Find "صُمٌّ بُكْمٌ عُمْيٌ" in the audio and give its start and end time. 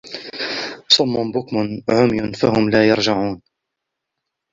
0.89-2.33